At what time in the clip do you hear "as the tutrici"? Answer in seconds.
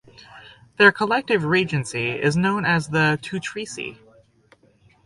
2.65-3.99